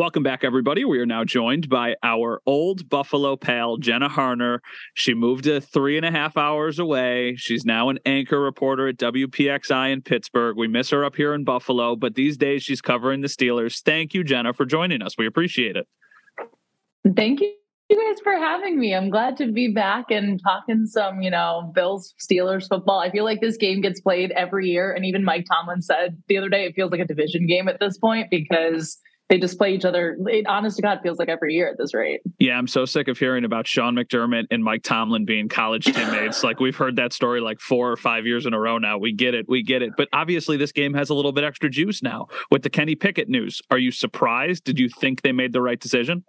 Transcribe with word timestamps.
Welcome 0.00 0.22
back, 0.22 0.44
everybody. 0.44 0.86
We 0.86 0.98
are 1.00 1.04
now 1.04 1.24
joined 1.24 1.68
by 1.68 1.94
our 2.02 2.40
old 2.46 2.88
Buffalo 2.88 3.36
pal, 3.36 3.76
Jenna 3.76 4.08
Harner. 4.08 4.60
She 4.94 5.12
moved 5.12 5.44
to 5.44 5.60
three 5.60 5.98
and 5.98 6.06
a 6.06 6.10
half 6.10 6.38
hours 6.38 6.78
away. 6.78 7.34
She's 7.36 7.66
now 7.66 7.90
an 7.90 7.98
anchor 8.06 8.40
reporter 8.40 8.88
at 8.88 8.96
WPXI 8.96 9.92
in 9.92 10.00
Pittsburgh. 10.00 10.56
We 10.56 10.68
miss 10.68 10.88
her 10.88 11.04
up 11.04 11.16
here 11.16 11.34
in 11.34 11.44
Buffalo, 11.44 11.96
but 11.96 12.14
these 12.14 12.38
days 12.38 12.62
she's 12.62 12.80
covering 12.80 13.20
the 13.20 13.28
Steelers. 13.28 13.82
Thank 13.82 14.14
you, 14.14 14.24
Jenna, 14.24 14.54
for 14.54 14.64
joining 14.64 15.02
us. 15.02 15.18
We 15.18 15.26
appreciate 15.26 15.76
it. 15.76 15.86
Thank 17.14 17.42
you. 17.42 17.52
You 17.90 18.08
guys 18.08 18.22
for 18.22 18.32
having 18.32 18.80
me. 18.80 18.94
I'm 18.94 19.10
glad 19.10 19.36
to 19.36 19.52
be 19.52 19.70
back 19.70 20.06
and 20.10 20.40
talking 20.42 20.86
some, 20.86 21.20
you 21.20 21.30
know, 21.30 21.72
Bills 21.74 22.14
Steelers 22.18 22.66
football. 22.66 23.00
I 23.00 23.10
feel 23.10 23.24
like 23.24 23.42
this 23.42 23.58
game 23.58 23.82
gets 23.82 24.00
played 24.00 24.30
every 24.30 24.70
year. 24.70 24.94
And 24.94 25.04
even 25.04 25.24
Mike 25.24 25.44
Tomlin 25.44 25.82
said 25.82 26.16
the 26.26 26.38
other 26.38 26.48
day 26.48 26.64
it 26.64 26.74
feels 26.74 26.90
like 26.90 27.00
a 27.02 27.06
division 27.06 27.46
game 27.46 27.68
at 27.68 27.80
this 27.80 27.98
point 27.98 28.28
because 28.30 28.98
they 29.30 29.38
just 29.38 29.56
play 29.56 29.72
each 29.72 29.84
other. 29.84 30.18
It, 30.26 30.44
honest 30.46 30.76
to 30.76 30.82
God, 30.82 30.98
feels 31.02 31.18
like 31.18 31.28
every 31.28 31.54
year 31.54 31.68
at 31.68 31.78
this 31.78 31.94
rate. 31.94 32.20
Yeah, 32.40 32.58
I'm 32.58 32.66
so 32.66 32.84
sick 32.84 33.06
of 33.06 33.16
hearing 33.16 33.44
about 33.44 33.66
Sean 33.66 33.94
McDermott 33.94 34.46
and 34.50 34.62
Mike 34.62 34.82
Tomlin 34.82 35.24
being 35.24 35.48
college 35.48 35.84
teammates. 35.84 36.42
like 36.44 36.58
we've 36.58 36.76
heard 36.76 36.96
that 36.96 37.12
story 37.12 37.40
like 37.40 37.60
four 37.60 37.90
or 37.90 37.96
five 37.96 38.26
years 38.26 38.44
in 38.44 38.52
a 38.52 38.60
row 38.60 38.76
now. 38.78 38.98
We 38.98 39.12
get 39.12 39.34
it, 39.34 39.46
we 39.48 39.62
get 39.62 39.82
it. 39.82 39.92
But 39.96 40.08
obviously, 40.12 40.56
this 40.56 40.72
game 40.72 40.92
has 40.94 41.10
a 41.10 41.14
little 41.14 41.32
bit 41.32 41.44
extra 41.44 41.70
juice 41.70 42.02
now 42.02 42.26
with 42.50 42.62
the 42.62 42.70
Kenny 42.70 42.96
Pickett 42.96 43.28
news. 43.28 43.62
Are 43.70 43.78
you 43.78 43.92
surprised? 43.92 44.64
Did 44.64 44.80
you 44.80 44.88
think 44.88 45.22
they 45.22 45.32
made 45.32 45.52
the 45.52 45.62
right 45.62 45.78
decision? 45.78 46.24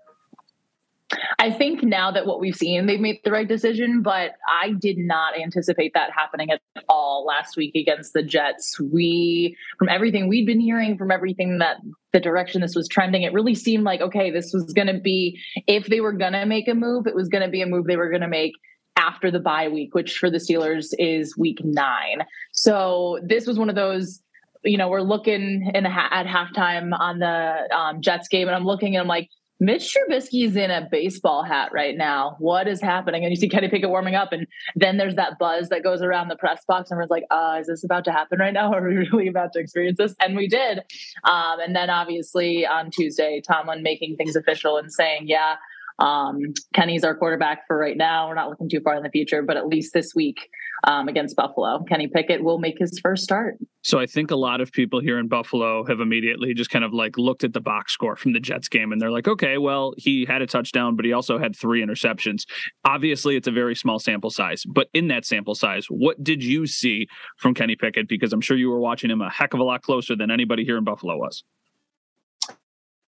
I 1.39 1.51
think 1.51 1.83
now 1.83 2.11
that 2.11 2.25
what 2.25 2.39
we've 2.39 2.55
seen, 2.55 2.85
they've 2.85 2.99
made 2.99 3.19
the 3.23 3.31
right 3.31 3.47
decision, 3.47 4.01
but 4.01 4.33
I 4.47 4.73
did 4.73 4.97
not 4.97 5.37
anticipate 5.37 5.93
that 5.93 6.11
happening 6.11 6.51
at 6.51 6.61
all 6.87 7.25
last 7.25 7.57
week 7.57 7.75
against 7.75 8.13
the 8.13 8.23
Jets. 8.23 8.79
We, 8.79 9.57
from 9.79 9.89
everything 9.89 10.27
we'd 10.27 10.45
been 10.45 10.59
hearing, 10.59 10.97
from 10.97 11.11
everything 11.11 11.57
that 11.57 11.77
the 12.13 12.19
direction 12.19 12.61
this 12.61 12.75
was 12.75 12.87
trending, 12.87 13.23
it 13.23 13.33
really 13.33 13.55
seemed 13.55 13.83
like, 13.83 14.01
okay, 14.01 14.31
this 14.31 14.51
was 14.53 14.71
going 14.73 14.87
to 14.87 14.99
be, 14.99 15.39
if 15.67 15.87
they 15.87 16.01
were 16.01 16.13
going 16.13 16.33
to 16.33 16.45
make 16.45 16.67
a 16.67 16.75
move, 16.75 17.07
it 17.07 17.15
was 17.15 17.27
going 17.27 17.43
to 17.43 17.49
be 17.49 17.61
a 17.61 17.65
move 17.65 17.85
they 17.85 17.97
were 17.97 18.09
going 18.09 18.21
to 18.21 18.27
make 18.27 18.53
after 18.95 19.31
the 19.31 19.39
bye 19.39 19.67
week, 19.67 19.95
which 19.95 20.17
for 20.17 20.29
the 20.29 20.37
Steelers 20.37 20.93
is 20.99 21.35
week 21.37 21.59
nine. 21.63 22.23
So 22.51 23.19
this 23.23 23.47
was 23.47 23.57
one 23.57 23.69
of 23.69 23.75
those 23.75 24.21
you 24.63 24.77
know, 24.77 24.89
we're 24.89 25.01
looking 25.01 25.71
in 25.73 25.85
ha- 25.85 26.09
at 26.11 26.27
halftime 26.27 26.91
on 26.97 27.19
the 27.19 27.75
um, 27.75 28.01
Jets 28.01 28.27
game, 28.27 28.47
and 28.47 28.55
I'm 28.55 28.65
looking 28.65 28.95
and 28.95 29.01
I'm 29.01 29.07
like, 29.07 29.29
Mitch 29.61 29.95
Trubisky's 29.95 30.55
in 30.55 30.71
a 30.71 30.87
baseball 30.89 31.43
hat 31.43 31.69
right 31.71 31.95
now. 31.95 32.35
What 32.39 32.67
is 32.67 32.81
happening? 32.81 33.23
And 33.23 33.31
you 33.31 33.35
see 33.35 33.47
Kenny 33.47 33.69
Pickett 33.69 33.91
warming 33.91 34.15
up, 34.15 34.33
and 34.33 34.47
then 34.75 34.97
there's 34.97 35.13
that 35.15 35.37
buzz 35.37 35.69
that 35.69 35.83
goes 35.83 36.01
around 36.01 36.29
the 36.29 36.35
press 36.35 36.65
box, 36.67 36.89
and 36.89 36.95
everyone's 36.97 37.11
like, 37.11 37.25
uh, 37.29 37.57
"Is 37.59 37.67
this 37.67 37.83
about 37.83 38.03
to 38.05 38.11
happen 38.11 38.39
right 38.39 38.53
now? 38.53 38.73
Are 38.73 38.81
we 38.81 38.95
really 38.95 39.27
about 39.27 39.53
to 39.53 39.59
experience 39.59 39.99
this?" 39.99 40.15
And 40.19 40.35
we 40.35 40.47
did. 40.47 40.79
Um, 41.25 41.59
and 41.59 41.75
then 41.75 41.91
obviously 41.91 42.65
on 42.65 42.89
Tuesday, 42.89 43.39
Tomlin 43.39 43.83
making 43.83 44.15
things 44.15 44.35
official 44.35 44.77
and 44.77 44.91
saying, 44.91 45.27
"Yeah, 45.27 45.57
um, 45.99 46.39
Kenny's 46.73 47.03
our 47.03 47.15
quarterback 47.15 47.67
for 47.67 47.77
right 47.77 47.97
now. 47.97 48.27
We're 48.27 48.35
not 48.35 48.49
looking 48.49 48.69
too 48.69 48.81
far 48.81 48.95
in 48.95 49.03
the 49.03 49.09
future, 49.09 49.41
but 49.41 49.57
at 49.57 49.67
least 49.67 49.93
this 49.93 50.13
week 50.15 50.49
um, 50.83 51.07
against 51.07 51.35
Buffalo, 51.35 51.83
Kenny 51.87 52.07
Pickett 52.07 52.43
will 52.43 52.57
make 52.57 52.77
his 52.79 52.99
first 53.01 53.23
start. 53.23 53.57
So 53.83 53.99
I 53.99 54.05
think 54.05 54.31
a 54.31 54.35
lot 54.35 54.61
of 54.61 54.71
people 54.71 54.99
here 54.99 55.19
in 55.19 55.27
Buffalo 55.27 55.85
have 55.85 55.99
immediately 55.99 56.53
just 56.53 56.69
kind 56.69 56.85
of 56.85 56.93
like 56.93 57.17
looked 57.17 57.43
at 57.43 57.53
the 57.53 57.61
box 57.61 57.93
score 57.93 58.15
from 58.15 58.33
the 58.33 58.39
Jets 58.39 58.67
game 58.67 58.91
and 58.91 59.01
they're 59.01 59.11
like, 59.11 59.27
okay, 59.27 59.57
well, 59.57 59.93
he 59.97 60.25
had 60.25 60.41
a 60.41 60.47
touchdown, 60.47 60.95
but 60.95 61.05
he 61.05 61.13
also 61.13 61.37
had 61.37 61.55
three 61.55 61.85
interceptions. 61.85 62.43
Obviously, 62.85 63.35
it's 63.35 63.47
a 63.47 63.51
very 63.51 63.75
small 63.75 63.99
sample 63.99 64.29
size, 64.29 64.63
but 64.67 64.87
in 64.93 65.07
that 65.09 65.25
sample 65.25 65.55
size, 65.55 65.85
what 65.89 66.23
did 66.23 66.43
you 66.43 66.65
see 66.65 67.07
from 67.37 67.53
Kenny 67.53 67.75
Pickett? 67.75 68.07
Because 68.07 68.33
I'm 68.33 68.41
sure 68.41 68.57
you 68.57 68.69
were 68.69 68.79
watching 68.79 69.09
him 69.09 69.21
a 69.21 69.29
heck 69.29 69.53
of 69.53 69.59
a 69.59 69.63
lot 69.63 69.81
closer 69.81 70.15
than 70.15 70.31
anybody 70.31 70.63
here 70.63 70.77
in 70.77 70.83
Buffalo 70.83 71.17
was. 71.17 71.43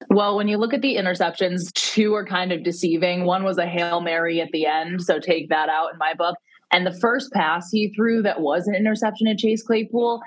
Well, 0.10 0.36
when 0.36 0.48
you 0.48 0.58
look 0.58 0.74
at 0.74 0.82
the 0.82 0.96
interceptions, 0.96 1.72
two 1.74 2.14
are 2.16 2.26
kind 2.26 2.52
of 2.52 2.64
deceiving. 2.64 3.26
One 3.26 3.44
was 3.44 3.58
a 3.58 3.66
Hail 3.66 4.02
Mary 4.02 4.42
at 4.42 4.52
the 4.52 4.66
end, 4.66 5.02
so 5.04 5.20
take 5.20 5.50
that 5.50 5.70
out 5.70 5.94
in 5.94 5.98
my 5.98 6.14
book. 6.14 6.38
And 6.72 6.86
the 6.86 6.98
first 7.00 7.32
pass 7.34 7.70
he 7.70 7.94
threw 7.94 8.22
that 8.24 8.42
was 8.42 8.68
an 8.68 8.76
interception 8.76 9.28
at 9.28 9.38
Chase 9.38 9.62
Claypool, 9.62 10.22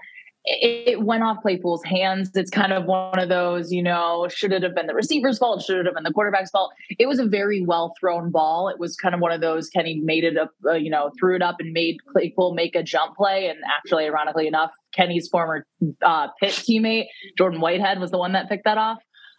it 0.46 1.00
went 1.00 1.22
off 1.22 1.40
Claypool's 1.40 1.82
hands. 1.84 2.30
It's 2.34 2.50
kind 2.50 2.72
of 2.74 2.84
one 2.84 3.18
of 3.18 3.30
those, 3.30 3.72
you 3.72 3.82
know, 3.82 4.28
should 4.28 4.52
it 4.52 4.62
have 4.62 4.74
been 4.74 4.86
the 4.86 4.94
receiver's 4.94 5.38
fault? 5.38 5.62
Should 5.62 5.78
it 5.78 5.86
have 5.86 5.94
been 5.94 6.04
the 6.04 6.12
quarterback's 6.12 6.50
fault? 6.50 6.72
It 6.98 7.06
was 7.06 7.18
a 7.18 7.24
very 7.24 7.64
well 7.64 7.94
thrown 7.98 8.30
ball. 8.30 8.68
It 8.68 8.78
was 8.78 8.94
kind 8.94 9.14
of 9.14 9.22
one 9.22 9.32
of 9.32 9.40
those 9.40 9.70
Kenny 9.70 10.00
made 10.00 10.22
it 10.22 10.36
up, 10.36 10.50
uh, 10.66 10.72
you 10.72 10.90
know, 10.90 11.10
threw 11.18 11.34
it 11.34 11.40
up 11.40 11.56
and 11.60 11.72
made 11.72 11.96
Claypool 12.12 12.52
make 12.52 12.74
a 12.74 12.82
jump 12.82 13.16
play. 13.16 13.48
And 13.48 13.58
actually, 13.64 14.04
ironically 14.04 14.46
enough, 14.46 14.70
Kenny's 14.92 15.28
former 15.28 15.66
uh, 16.02 16.28
Pitt 16.38 16.52
teammate, 16.52 17.06
Jordan 17.38 17.62
Whitehead, 17.62 17.98
was 17.98 18.10
the 18.10 18.18
one 18.18 18.32
that 18.32 18.48
picked 18.50 18.64
that 18.64 18.76
off. 18.76 18.98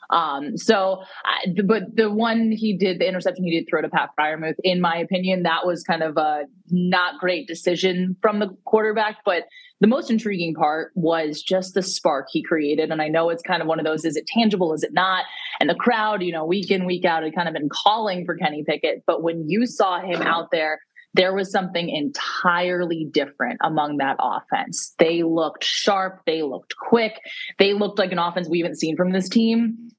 Um, 0.09 0.57
so, 0.57 1.03
I, 1.25 1.47
but 1.65 1.95
the 1.95 2.11
one 2.11 2.51
he 2.51 2.77
did, 2.77 2.99
the 2.99 3.07
interception 3.07 3.43
he 3.43 3.59
did 3.59 3.67
throw 3.69 3.81
to 3.81 3.89
Pat 3.89 4.09
Freiermuth, 4.19 4.55
in 4.63 4.81
my 4.81 4.97
opinion, 4.97 5.43
that 5.43 5.65
was 5.65 5.83
kind 5.83 6.03
of 6.03 6.17
a 6.17 6.43
not 6.69 7.19
great 7.19 7.47
decision 7.47 8.15
from 8.21 8.39
the 8.39 8.49
quarterback. 8.65 9.17
But 9.25 9.43
the 9.81 9.87
most 9.87 10.09
intriguing 10.09 10.53
part 10.53 10.91
was 10.95 11.41
just 11.41 11.73
the 11.73 11.81
spark 11.81 12.27
he 12.31 12.41
created. 12.41 12.91
And 12.91 13.01
I 13.01 13.07
know 13.07 13.29
it's 13.29 13.43
kind 13.43 13.61
of 13.61 13.67
one 13.67 13.79
of 13.79 13.85
those, 13.85 14.05
is 14.05 14.15
it 14.15 14.25
tangible? 14.27 14.73
Is 14.73 14.83
it 14.83 14.93
not? 14.93 15.25
And 15.59 15.69
the 15.69 15.75
crowd, 15.75 16.23
you 16.23 16.31
know, 16.31 16.45
week 16.45 16.71
in, 16.71 16.85
week 16.85 17.05
out, 17.05 17.23
had 17.23 17.35
kind 17.35 17.47
of 17.47 17.53
been 17.53 17.69
calling 17.69 18.25
for 18.25 18.35
Kenny 18.35 18.63
Pickett. 18.67 19.03
But 19.05 19.21
when 19.21 19.49
you 19.49 19.65
saw 19.65 19.99
him 19.99 20.21
out 20.21 20.49
there, 20.51 20.79
there 21.13 21.33
was 21.33 21.49
something 21.49 21.89
entirely 21.89 23.07
different 23.09 23.59
among 23.63 23.97
that 23.97 24.17
offense. 24.19 24.93
They 24.99 25.23
looked 25.23 25.63
sharp, 25.63 26.21
they 26.25 26.41
looked 26.41 26.75
quick, 26.77 27.21
they 27.57 27.73
looked 27.73 27.99
like 27.99 28.11
an 28.11 28.19
offense 28.19 28.49
we 28.49 28.59
haven't 28.59 28.79
seen 28.79 28.97
from 28.97 29.13
this 29.13 29.29
team 29.29 29.91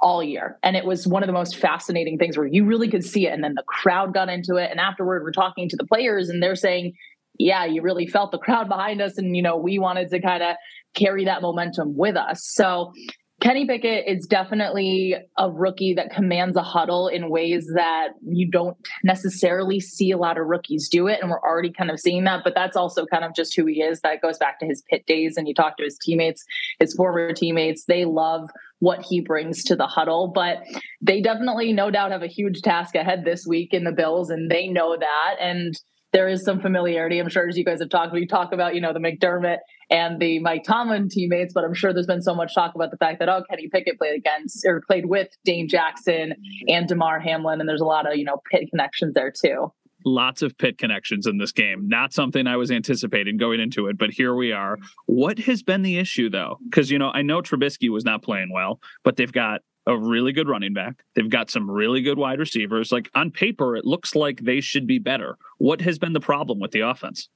all 0.00 0.22
year. 0.22 0.58
And 0.62 0.76
it 0.76 0.84
was 0.84 1.06
one 1.06 1.22
of 1.22 1.26
the 1.26 1.32
most 1.32 1.56
fascinating 1.56 2.18
things 2.18 2.36
where 2.36 2.46
you 2.46 2.64
really 2.64 2.88
could 2.88 3.04
see 3.04 3.26
it. 3.26 3.32
And 3.32 3.44
then 3.44 3.54
the 3.54 3.64
crowd 3.66 4.14
got 4.14 4.28
into 4.28 4.56
it. 4.56 4.70
And 4.70 4.80
afterward, 4.80 5.22
we're 5.22 5.32
talking 5.32 5.68
to 5.68 5.76
the 5.76 5.86
players 5.86 6.28
and 6.28 6.42
they're 6.42 6.56
saying, 6.56 6.94
yeah, 7.38 7.64
you 7.64 7.82
really 7.82 8.06
felt 8.06 8.32
the 8.32 8.38
crowd 8.38 8.68
behind 8.68 9.00
us. 9.00 9.18
And, 9.18 9.36
you 9.36 9.42
know, 9.42 9.56
we 9.56 9.78
wanted 9.78 10.10
to 10.10 10.20
kind 10.20 10.42
of 10.42 10.56
carry 10.94 11.24
that 11.26 11.42
momentum 11.42 11.96
with 11.96 12.16
us. 12.16 12.44
So 12.44 12.92
Kenny 13.40 13.66
Pickett 13.66 14.06
is 14.06 14.26
definitely 14.26 15.14
a 15.38 15.50
rookie 15.50 15.94
that 15.94 16.10
commands 16.10 16.56
a 16.56 16.62
huddle 16.62 17.08
in 17.08 17.30
ways 17.30 17.70
that 17.74 18.08
you 18.22 18.50
don't 18.50 18.76
necessarily 19.02 19.80
see 19.80 20.10
a 20.10 20.18
lot 20.18 20.38
of 20.38 20.46
rookies 20.46 20.88
do 20.90 21.06
it. 21.06 21.20
And 21.22 21.30
we're 21.30 21.40
already 21.40 21.72
kind 21.72 21.90
of 21.90 21.98
seeing 21.98 22.24
that, 22.24 22.44
but 22.44 22.54
that's 22.54 22.76
also 22.76 23.06
kind 23.06 23.24
of 23.24 23.34
just 23.34 23.56
who 23.56 23.64
he 23.64 23.80
is. 23.80 24.02
That 24.02 24.20
goes 24.20 24.36
back 24.36 24.60
to 24.60 24.66
his 24.66 24.82
Pitt 24.90 25.06
days. 25.06 25.38
And 25.38 25.48
you 25.48 25.54
talk 25.54 25.78
to 25.78 25.84
his 25.84 25.96
teammates, 25.96 26.44
his 26.78 26.92
former 26.92 27.32
teammates, 27.32 27.84
they 27.86 28.04
love 28.04 28.50
what 28.80 29.02
he 29.02 29.20
brings 29.20 29.64
to 29.64 29.76
the 29.76 29.86
huddle. 29.86 30.28
But 30.34 30.58
they 31.00 31.22
definitely, 31.22 31.72
no 31.72 31.90
doubt, 31.90 32.12
have 32.12 32.22
a 32.22 32.26
huge 32.26 32.60
task 32.60 32.94
ahead 32.94 33.24
this 33.24 33.46
week 33.46 33.72
in 33.72 33.84
the 33.84 33.92
Bills, 33.92 34.28
and 34.28 34.50
they 34.50 34.68
know 34.68 34.98
that. 34.98 35.36
And 35.40 35.74
there 36.12 36.28
is 36.28 36.44
some 36.44 36.60
familiarity. 36.60 37.18
I'm 37.18 37.28
sure 37.28 37.48
as 37.48 37.56
you 37.56 37.64
guys 37.64 37.80
have 37.80 37.88
talked, 37.88 38.12
we 38.12 38.26
talk 38.26 38.52
about, 38.52 38.74
you 38.74 38.80
know, 38.80 38.92
the 38.92 38.98
McDermott 38.98 39.58
and 39.90 40.20
the 40.20 40.38
Mike 40.40 40.64
Tomlin 40.64 41.08
teammates, 41.08 41.52
but 41.54 41.64
I'm 41.64 41.74
sure 41.74 41.92
there's 41.92 42.06
been 42.06 42.22
so 42.22 42.34
much 42.34 42.54
talk 42.54 42.74
about 42.74 42.90
the 42.90 42.96
fact 42.96 43.18
that, 43.20 43.28
oh, 43.28 43.42
Kenny 43.48 43.68
Pickett 43.68 43.98
played 43.98 44.16
against 44.16 44.64
or 44.66 44.82
played 44.86 45.06
with 45.06 45.28
Dane 45.44 45.68
Jackson 45.68 46.34
and 46.68 46.88
Damar 46.88 47.20
Hamlin. 47.20 47.60
And 47.60 47.68
there's 47.68 47.80
a 47.80 47.86
lot 47.86 48.10
of, 48.10 48.16
you 48.16 48.24
know, 48.24 48.40
Pitt 48.50 48.68
connections 48.70 49.14
there 49.14 49.32
too 49.32 49.72
lots 50.06 50.42
of 50.42 50.56
Pitt 50.56 50.78
connections 50.78 51.26
in 51.26 51.38
this 51.38 51.52
game. 51.52 51.88
Not 51.88 52.12
something 52.12 52.46
I 52.46 52.56
was 52.56 52.70
anticipating 52.70 53.36
going 53.36 53.60
into 53.60 53.86
it, 53.86 53.98
but 53.98 54.10
here 54.10 54.34
we 54.34 54.52
are. 54.52 54.78
What 55.06 55.38
has 55.40 55.62
been 55.62 55.82
the 55.82 55.98
issue 55.98 56.30
though? 56.30 56.58
Because 56.64 56.90
you 56.90 56.98
know, 56.98 57.10
I 57.10 57.22
know 57.22 57.42
Trubisky 57.42 57.90
was 57.90 58.04
not 58.04 58.22
playing 58.22 58.50
well, 58.52 58.80
but 59.04 59.16
they've 59.16 59.30
got 59.30 59.60
a 59.86 59.96
really 59.96 60.32
good 60.32 60.48
running 60.48 60.74
back. 60.74 61.02
They've 61.14 61.28
got 61.28 61.50
some 61.50 61.70
really 61.70 62.02
good 62.02 62.18
wide 62.18 62.38
receivers. 62.38 62.92
Like 62.92 63.10
on 63.14 63.30
paper, 63.30 63.76
it 63.76 63.84
looks 63.84 64.14
like 64.14 64.40
they 64.40 64.60
should 64.60 64.86
be 64.86 64.98
better. 64.98 65.36
What 65.58 65.80
has 65.80 65.98
been 65.98 66.12
the 66.12 66.20
problem 66.20 66.60
with 66.60 66.72
the 66.72 66.80
offense? 66.80 67.28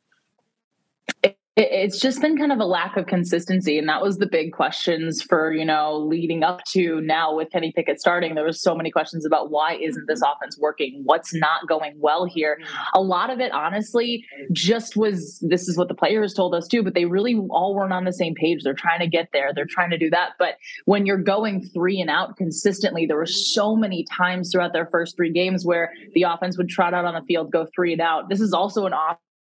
It's 1.56 2.00
just 2.00 2.20
been 2.20 2.36
kind 2.36 2.50
of 2.50 2.58
a 2.58 2.64
lack 2.64 2.96
of 2.96 3.06
consistency 3.06 3.78
and 3.78 3.88
that 3.88 4.02
was 4.02 4.18
the 4.18 4.26
big 4.26 4.52
questions 4.52 5.22
for 5.22 5.52
you 5.52 5.64
know 5.64 5.96
leading 5.96 6.42
up 6.42 6.64
to 6.64 7.00
now 7.02 7.32
with 7.32 7.48
kenny 7.52 7.70
pickett 7.70 8.00
starting. 8.00 8.34
There 8.34 8.44
was 8.44 8.60
so 8.60 8.74
many 8.74 8.90
questions 8.90 9.24
about 9.24 9.50
why 9.52 9.76
isn't 9.76 10.06
this 10.08 10.20
offense 10.20 10.58
working? 10.58 11.02
What's 11.04 11.32
not 11.32 11.68
going 11.68 11.94
well 11.98 12.24
here? 12.24 12.58
A 12.92 13.00
lot 13.00 13.30
of 13.30 13.38
it 13.38 13.52
honestly 13.52 14.24
just 14.50 14.96
was 14.96 15.38
this 15.48 15.68
is 15.68 15.78
what 15.78 15.86
the 15.86 15.94
players 15.94 16.34
told 16.34 16.56
us 16.56 16.66
too 16.66 16.82
but 16.82 16.94
they 16.94 17.04
really 17.04 17.36
all 17.50 17.74
weren't 17.76 17.92
on 17.92 18.04
the 18.04 18.12
same 18.12 18.34
page. 18.34 18.64
They're 18.64 18.74
trying 18.74 19.00
to 19.00 19.08
get 19.08 19.28
there. 19.32 19.52
They're 19.54 19.64
trying 19.64 19.90
to 19.90 19.98
do 19.98 20.10
that. 20.10 20.30
But 20.40 20.56
when 20.86 21.06
you're 21.06 21.18
going 21.18 21.62
three 21.72 22.00
and 22.00 22.10
out 22.10 22.36
consistently 22.36 23.06
there 23.06 23.16
were 23.16 23.26
so 23.26 23.76
many 23.76 24.04
times 24.10 24.50
throughout 24.50 24.72
their 24.72 24.86
first 24.86 25.16
three 25.16 25.30
games 25.30 25.64
where 25.64 25.92
the 26.14 26.24
offense 26.24 26.58
would 26.58 26.68
trot 26.68 26.94
out 26.94 27.04
on 27.04 27.14
the 27.14 27.22
field 27.22 27.52
go 27.52 27.68
three 27.72 27.92
and 27.92 28.00
out. 28.00 28.28
This 28.28 28.40
is 28.40 28.52
also 28.52 28.86
an 28.86 28.94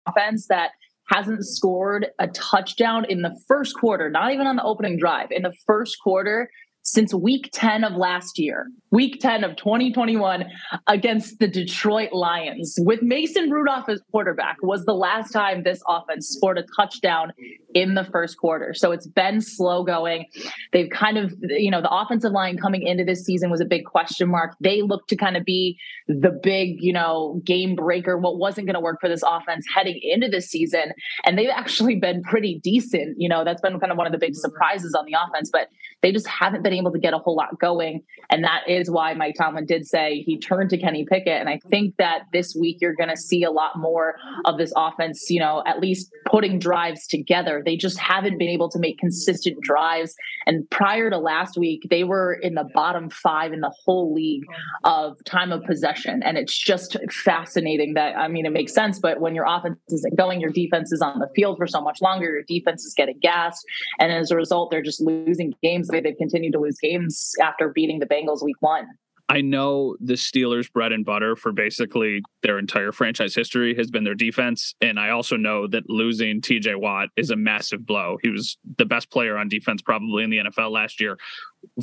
offense 0.09 0.49
that 0.49 0.71
hasn't 1.11 1.45
scored 1.45 2.07
a 2.19 2.29
touchdown 2.29 3.05
in 3.09 3.23
the 3.23 3.37
first 3.49 3.77
quarter, 3.77 4.11
not 4.11 4.33
even 4.33 4.47
on 4.47 4.57
the 4.57 4.65
opening 4.65 4.99
drive. 4.99 5.31
In 5.31 5.43
the 5.43 5.55
first 5.67 5.99
quarter, 6.03 6.51
since 6.83 7.13
week 7.13 7.51
10 7.53 7.85
of 7.85 7.93
last 7.95 8.39
year, 8.39 8.69
week 8.91 9.21
10 9.21 9.45
of 9.45 9.57
2021 9.57 10.45
against 10.87 11.39
the 11.39 11.47
Detroit 11.47 12.13
Lions 12.13 12.77
with 12.81 13.03
Mason 13.03 13.51
Rudolph 13.51 13.89
as 13.89 14.01
quarterback 14.11 14.57
was 14.63 14.85
the 14.87 14.95
last 14.95 15.31
time 15.31 15.63
this 15.63 15.83
offense 15.87 16.29
scored 16.29 16.59
a 16.59 16.65
touchdown 16.77 17.33
in 17.75 17.95
the 17.95 18.05
first 18.05 18.37
quarter. 18.39 18.75
So 18.75 18.93
it's 18.93 19.07
been 19.07 19.41
slow 19.41 19.85
going. 19.85 20.27
They've 20.73 20.91
kind 20.91 21.19
of, 21.19 21.33
you 21.43 21.71
know, 21.71 21.81
the 21.81 21.91
offensive 21.91 22.33
line 22.33 22.59
coming 22.59 22.83
into 22.83 23.05
this 23.05 23.25
season 23.25 23.51
was 23.51 23.61
a 23.61 23.65
big 23.65 23.85
question 23.85 24.29
mark. 24.29 24.57
They 24.61 24.83
looked 24.83 25.09
to 25.11 25.17
kind 25.17 25.37
of 25.37 25.45
be 25.45 25.79
the 26.09 26.31
big, 26.43 26.77
you 26.81 26.93
know, 26.93 27.41
game 27.45 27.75
breaker, 27.75 28.19
what 28.19 28.39
wasn't 28.39 28.67
going 28.67 28.75
to 28.75 28.81
work 28.81 29.01
for 29.01 29.09
this 29.09 29.23
offense 29.27 29.67
heading 29.75 30.01
into 30.03 30.29
this 30.29 30.49
season. 30.49 30.93
And 31.25 31.39
they've 31.39 31.51
actually 31.55 31.97
been 31.97 32.23
pretty 32.23 32.61
decent. 32.63 33.17
You 33.19 33.29
know, 33.29 33.45
that's 33.45 33.61
been 33.61 33.79
kind 33.79 33.93
of 33.93 33.99
one 33.99 34.07
of 34.07 34.13
the 34.13 34.19
big 34.19 34.35
surprises 34.35 34.95
on 34.99 35.05
the 35.07 35.15
offense, 35.15 35.51
but 35.53 35.69
they 36.03 36.13
just 36.13 36.27
haven't 36.27 36.63
been 36.63 36.73
able 36.73 36.93
to 36.93 36.99
get 36.99 37.15
a 37.15 37.19
whole 37.19 37.37
lot 37.37 37.59
going. 37.61 38.03
And 38.31 38.45
that 38.45 38.69
is 38.69 38.91
why 38.91 39.15
Mike 39.15 39.35
Tomlin 39.39 39.67
did 39.67 39.87
say 39.87 40.23
he 40.23 40.39
turned 40.39 40.71
to 40.71 40.79
Kenny 40.79 41.05
Pickett. 41.05 41.41
And 41.41 41.49
I 41.49 41.61
think 41.69 41.97
that 41.99 42.23
this 42.33 42.57
week 42.59 42.79
you're 42.81 42.95
going 42.95 43.11
to 43.11 43.17
see 43.17 43.43
a 43.43 43.51
lot 43.51 43.77
more 43.77 44.15
of 44.45 44.59
this 44.59 44.73
offense, 44.77 45.31
you 45.31 45.41
know, 45.41 45.63
at 45.67 45.81
least 45.81 46.11
putting 46.31 46.59
drives 46.59 47.07
together. 47.07 47.63
They 47.65 47.77
just 47.77 47.99
haven't 47.99 48.39
been 48.39 48.49
able 48.49 48.71
to 48.71 48.79
make 48.79 48.99
consistent 48.99 49.61
drives. 49.63 50.15
And 50.47 50.69
prior 50.71 51.11
to 51.11 51.19
last 51.19 51.59
week, 51.59 51.87
they 51.91 52.05
were 52.05 52.35
in 52.35 52.55
the 52.55 52.69
bottom 52.75 53.11
five 53.11 53.53
in 53.53 53.61
the 53.61 53.73
whole 53.85 54.15
league 54.15 54.45
of 54.85 55.17
time 55.25 55.53
of 55.53 55.65
possession. 55.65 56.23
And 56.23 56.39
it's 56.39 56.57
just 56.57 56.97
fascinating 57.11 57.95
that, 57.95 58.17
I 58.17 58.29
mean, 58.29 58.47
it 58.47 58.53
makes 58.53 58.73
sense, 58.73 58.99
but 58.99 59.21
when 59.21 59.35
your 59.35 59.47
offense 59.49 59.79
isn't 59.89 60.17
going, 60.17 60.41
your 60.41 60.51
defense 60.51 60.93
is 60.93 61.03
on 61.03 61.19
the 61.19 61.29
field 61.35 61.57
for 61.57 61.67
so 61.67 61.81
much 61.81 62.01
longer, 62.01 62.27
your 62.27 62.43
defense 62.43 62.85
is 62.85 62.95
getting 62.95 63.19
gassed. 63.21 63.65
And 63.99 64.13
as 64.13 64.31
a 64.31 64.37
result, 64.37 64.71
they're 64.71 64.83
just 64.83 65.01
losing 65.01 65.53
games 65.63 65.89
the 65.89 65.95
way 65.95 66.01
they've 66.01 66.17
continued 66.17 66.53
to 66.53 66.61
lose 66.61 66.79
games 66.81 67.33
after 67.43 67.69
beating 67.69 67.99
the 67.99 68.07
Bengals 68.07 68.43
week 68.45 68.57
one. 68.61 68.87
I 69.31 69.43
know 69.43 69.97
the 70.01 70.15
Steelers' 70.15 70.71
bread 70.73 70.91
and 70.91 71.05
butter 71.05 71.37
for 71.37 71.53
basically 71.53 72.21
their 72.43 72.59
entire 72.59 72.91
franchise 72.91 73.33
history 73.33 73.77
has 73.77 73.89
been 73.89 74.03
their 74.03 74.17
defense. 74.17 74.75
And 74.81 74.99
I 74.99 75.11
also 75.11 75.37
know 75.37 75.69
that 75.69 75.89
losing 75.89 76.41
TJ 76.41 76.75
Watt 76.81 77.11
is 77.17 77.31
a 77.31 77.37
massive 77.37 77.87
blow. 77.87 78.19
He 78.23 78.29
was 78.29 78.59
the 78.77 78.85
best 78.85 79.09
player 79.09 79.39
on 79.39 79.49
defense 79.49 79.83
probably 79.83 80.25
in 80.25 80.31
the 80.31 80.39
NFL 80.39 80.73
last 80.73 81.01
year. 81.01 81.17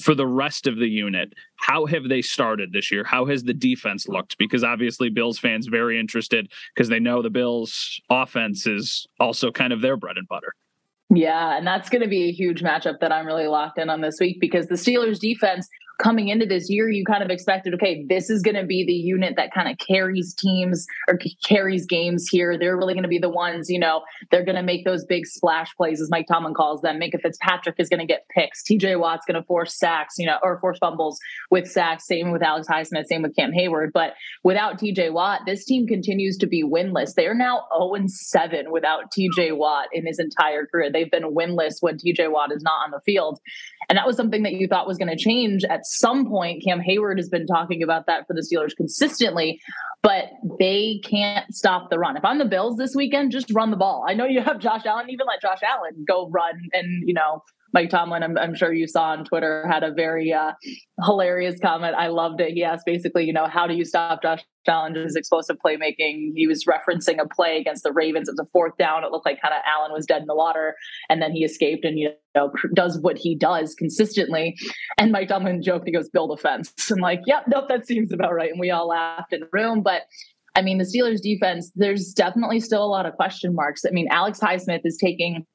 For 0.01 0.13
the 0.13 0.27
rest 0.27 0.67
of 0.67 0.75
the 0.75 0.89
unit, 0.89 1.31
how 1.55 1.85
have 1.85 2.09
they 2.09 2.21
started 2.21 2.73
this 2.73 2.91
year? 2.91 3.05
How 3.05 3.25
has 3.27 3.44
the 3.44 3.53
defense 3.53 4.09
looked? 4.09 4.38
Because 4.38 4.65
obviously, 4.65 5.09
Bills 5.09 5.39
fans 5.39 5.67
very 5.67 5.97
interested 5.97 6.51
because 6.75 6.89
they 6.89 6.99
know 6.99 7.21
the 7.21 7.29
Bills' 7.29 8.01
offense 8.09 8.67
is 8.67 9.07
also 9.21 9.51
kind 9.51 9.71
of 9.71 9.79
their 9.79 9.95
bread 9.95 10.17
and 10.17 10.27
butter. 10.27 10.53
Yeah, 11.09 11.55
and 11.55 11.65
that's 11.65 11.88
going 11.88 12.01
to 12.01 12.09
be 12.09 12.23
a 12.23 12.31
huge 12.33 12.61
matchup 12.61 12.99
that 12.99 13.13
I'm 13.13 13.25
really 13.25 13.47
locked 13.47 13.79
in 13.79 13.89
on 13.89 14.01
this 14.01 14.17
week 14.19 14.41
because 14.41 14.67
the 14.67 14.75
Steelers 14.75 15.19
defense 15.19 15.69
coming 15.99 16.27
into 16.27 16.45
this 16.45 16.69
year, 16.69 16.89
you 16.89 17.03
kind 17.03 17.23
of 17.23 17.29
expected, 17.29 17.73
okay, 17.73 18.05
this 18.07 18.29
is 18.29 18.41
going 18.41 18.55
to 18.55 18.65
be 18.65 18.85
the 18.85 18.94
unit 18.94 19.35
that 19.35 19.53
kind 19.53 19.69
of 19.69 19.77
carries 19.85 20.33
teams 20.33 20.85
or 21.07 21.19
carries 21.44 21.85
games 21.85 22.27
here. 22.27 22.57
They're 22.57 22.77
really 22.77 22.94
going 22.94 23.03
to 23.03 23.09
be 23.09 23.17
the 23.17 23.29
ones, 23.29 23.69
you 23.69 23.79
know, 23.79 24.03
they're 24.29 24.45
going 24.45 24.55
to 24.55 24.63
make 24.63 24.85
those 24.85 25.05
big 25.05 25.25
splash 25.25 25.75
plays, 25.75 26.01
as 26.01 26.09
Mike 26.09 26.27
Tomlin 26.27 26.53
calls 26.53 26.81
them. 26.81 26.99
Minkah 26.99 27.21
Fitzpatrick 27.21 27.75
is 27.79 27.89
going 27.89 27.99
to 27.99 28.05
get 28.05 28.27
picks. 28.29 28.63
TJ 28.63 28.99
Watt's 28.99 29.25
going 29.25 29.41
to 29.41 29.44
force 29.44 29.73
sacks, 29.75 30.15
you 30.17 30.25
know, 30.25 30.38
or 30.44 30.59
force 30.59 30.77
fumbles 30.77 31.19
with 31.49 31.69
sacks. 31.69 32.05
Same 32.05 32.31
with 32.31 32.44
Alex 32.44 32.67
Highsmith, 32.67 33.05
same 33.07 33.23
with 33.23 33.35
Cam 33.35 33.51
Heyward. 33.51 33.91
But 33.94 34.13
without 34.44 34.79
TJ 34.79 35.13
Watt, 35.13 35.41
this 35.45 35.65
team 35.65 35.88
continues 35.88 36.38
to 36.38 36.47
be 36.47 36.63
winless. 36.63 37.15
They 37.15 37.27
are 37.27 37.35
now 37.35 37.63
0 37.75 38.05
7 38.07 38.71
without 38.71 39.11
TJ 39.11 39.57
Watt 39.57 39.88
in 39.94 40.05
his 40.05 40.19
entire 40.19 40.65
career. 40.65 40.91
They've 40.91 41.09
been 41.09 41.33
winless 41.33 41.81
when 41.81 41.97
TJ 41.97 42.31
Watt 42.31 42.51
is 42.51 42.61
not 42.61 42.85
on 42.85 42.91
the 42.91 43.01
field. 43.01 43.39
And 43.89 43.97
that 43.97 44.05
was 44.05 44.15
something 44.15 44.44
that 44.44 44.53
you 44.53 44.67
thought 44.67 44.88
was 44.88 44.97
going 44.97 45.15
to 45.15 45.15
change 45.15 45.63
at 45.63 45.87
some 45.88 46.28
point. 46.28 46.63
Cam 46.63 46.80
Heyward 46.80 47.18
has 47.18 47.30
been 47.30 47.45
talking 47.45 47.84
about 47.84 48.06
that 48.07 48.25
for 48.28 48.34
the 48.34 48.42
Steelers 48.42 48.75
consistently, 48.75 49.60
but 50.04 50.25
they 50.60 51.01
can't 51.04 51.54
stop 51.54 51.89
the 51.89 52.00
run. 52.00 52.18
If 52.18 52.25
I'm 52.25 52.38
the 52.38 52.45
Bills 52.45 52.78
this 52.78 52.95
weekend, 52.95 53.31
just 53.31 53.51
run 53.51 53.72
the 53.72 53.78
ball. 53.78 54.06
I 54.07 54.13
know 54.13 54.25
you 54.25 54.42
have 54.42 54.60
Josh 54.60 54.86
Allen, 54.86 55.10
even 55.10 55.25
let 55.28 55.42
Josh 55.42 55.62
Allen 55.63 56.06
go 56.07 56.30
run 56.30 56.60
and, 56.74 57.07
you 57.07 57.13
know, 57.13 57.44
Mike 57.77 57.91
Tomlin, 57.91 58.24
I'm, 58.24 58.35
I'm, 58.39 58.56
sure 58.56 58.74
you 58.74 58.88
saw 58.88 59.09
on 59.09 59.24
Twitter, 59.24 59.68
had 59.69 59.83
a 59.83 59.91
very 59.91 60.33
uh, 60.33 60.53
hilarious 61.06 61.59
comment. 61.59 61.95
I 61.95 62.07
loved 62.07 62.41
it. 62.41 62.53
He 62.53 62.63
asked 62.63 62.88
basically, 62.88 63.25
you 63.25 63.33
know, 63.33 63.45
how 63.45 63.68
do 63.68 63.75
you 63.75 63.85
stop 63.85 64.24
Josh 64.24 64.44
Allen's 64.68 65.15
explosive 65.15 65.57
playmaking? 65.63 66.31
He 66.33 66.47
was 66.47 66.65
referencing 66.65 67.21
a 67.21 67.27
play 67.27 67.59
against 67.59 67.83
the 67.83 67.91
Ravens. 67.91 68.29
It 68.29 68.31
was 68.31 68.47
a 68.47 68.50
fourth 68.51 68.75
down. 68.79 69.03
It 69.03 69.12
looked 69.12 69.27
like 69.27 69.39
kind 69.39 69.53
of 69.53 69.62
Allen 69.63 69.91
was 69.94 70.07
dead 70.07 70.21
in 70.21 70.25
the 70.27 70.33
water, 70.33 70.74
and 71.07 71.21
then 71.21 71.33
he 71.33 71.44
escaped 71.44 71.85
and 71.85 72.00
you 72.00 72.09
know 72.33 72.51
does 72.74 72.97
what 73.00 73.19
he 73.19 73.35
does 73.35 73.75
consistently. 73.75 74.56
And 74.97 75.12
Mike 75.12 75.27
Tomlin 75.27 75.62
joked, 75.62 75.85
he 75.85 75.94
goes, 75.94 76.09
"Build 76.09 76.31
a 76.31 76.41
fence." 76.41 76.73
I'm 76.91 76.97
like, 76.97 77.21
"Yep, 77.27 77.44
nope, 77.47 77.65
that 77.69 77.85
seems 77.85 78.12
about 78.12 78.33
right." 78.33 78.50
And 78.50 78.59
we 78.59 78.71
all 78.71 78.88
laughed 78.88 79.33
in 79.33 79.42
the 79.42 79.49
room, 79.54 79.83
but. 79.83 80.02
I 80.56 80.63
mean, 80.63 80.80
the 80.80 80.85
Steelers 80.85 81.21
defense, 81.21 81.71
there's 81.75 82.13
definitely 82.13 82.61
still 82.61 82.83
a 82.83 82.90
lot 82.90 83.06
of 83.06 83.13
question 83.13 83.54
marks. 83.54 83.85
I 83.85 83.92
mean, 83.92 84.07
Alex 84.09 84.40
Highsmith 84.40 84.81
is 84.85 84.97
taking 84.97 85.45